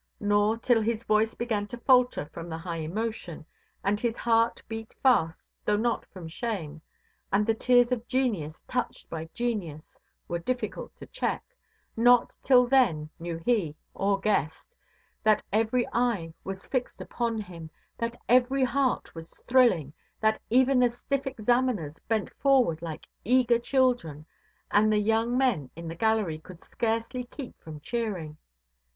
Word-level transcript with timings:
Nor 0.19 0.57
till 0.57 0.81
his 0.81 1.03
voice 1.03 1.35
began 1.35 1.67
to 1.67 1.77
falter 1.77 2.25
from 2.25 2.49
the 2.49 2.57
high 2.57 2.77
emotion, 2.79 3.45
and 3.83 3.99
his 3.99 4.17
heart 4.17 4.59
beat 4.67 4.95
fast, 5.03 5.53
though 5.63 5.77
not 5.77 6.07
from 6.07 6.27
shame, 6.27 6.81
and 7.31 7.45
the 7.45 7.53
tears 7.53 7.91
of 7.91 8.07
genius 8.07 8.63
touched 8.63 9.11
by 9.11 9.29
genius 9.35 10.01
were 10.27 10.39
difficult 10.39 10.95
to 10.97 11.05
check, 11.05 11.55
not 11.95 12.35
till 12.41 12.65
then 12.65 13.11
knew 13.19 13.37
he, 13.45 13.75
or 13.93 14.19
guessed, 14.19 14.73
that 15.21 15.43
every 15.53 15.87
eye 15.93 16.33
was 16.43 16.65
fixed 16.65 16.99
upon 16.99 17.37
him, 17.39 17.69
that 17.99 18.19
every 18.27 18.63
heart 18.63 19.13
was 19.13 19.39
thrilling, 19.45 19.93
that 20.19 20.39
even 20.49 20.79
the 20.79 20.89
stiff 20.89 21.27
examiners 21.27 21.99
bent 21.99 22.33
forward 22.33 22.81
like 22.81 23.05
eager 23.23 23.59
children, 23.59 24.25
and 24.71 24.91
the 24.91 24.97
young 24.97 25.37
men 25.37 25.69
in 25.75 25.87
the 25.87 25.93
gallery 25.93 26.39
could 26.39 26.59
scarcely 26.59 27.25
keep 27.25 27.55
from 27.61 27.79
cheering. 27.81 28.35